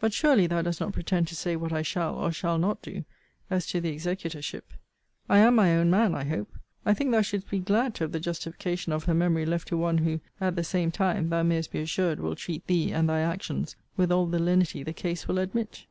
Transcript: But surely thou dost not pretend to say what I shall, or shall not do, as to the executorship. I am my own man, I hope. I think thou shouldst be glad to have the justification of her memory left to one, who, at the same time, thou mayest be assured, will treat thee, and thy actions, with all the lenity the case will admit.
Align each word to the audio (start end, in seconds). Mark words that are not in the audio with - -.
But 0.00 0.14
surely 0.14 0.46
thou 0.46 0.62
dost 0.62 0.80
not 0.80 0.94
pretend 0.94 1.28
to 1.28 1.36
say 1.36 1.54
what 1.54 1.70
I 1.70 1.82
shall, 1.82 2.14
or 2.14 2.32
shall 2.32 2.56
not 2.56 2.80
do, 2.80 3.04
as 3.50 3.66
to 3.66 3.78
the 3.78 3.90
executorship. 3.90 4.72
I 5.28 5.40
am 5.40 5.54
my 5.54 5.76
own 5.76 5.90
man, 5.90 6.14
I 6.14 6.24
hope. 6.24 6.56
I 6.86 6.94
think 6.94 7.10
thou 7.10 7.20
shouldst 7.20 7.50
be 7.50 7.58
glad 7.58 7.94
to 7.96 8.04
have 8.04 8.12
the 8.12 8.20
justification 8.20 8.90
of 8.90 9.04
her 9.04 9.12
memory 9.12 9.44
left 9.44 9.68
to 9.68 9.76
one, 9.76 9.98
who, 9.98 10.20
at 10.40 10.56
the 10.56 10.64
same 10.64 10.90
time, 10.90 11.28
thou 11.28 11.42
mayest 11.42 11.72
be 11.72 11.80
assured, 11.80 12.20
will 12.20 12.36
treat 12.36 12.66
thee, 12.68 12.90
and 12.90 13.06
thy 13.06 13.20
actions, 13.20 13.76
with 13.98 14.10
all 14.10 14.24
the 14.24 14.38
lenity 14.38 14.82
the 14.82 14.94
case 14.94 15.28
will 15.28 15.36
admit. 15.38 15.84